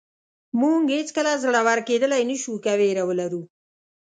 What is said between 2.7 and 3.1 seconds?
وېره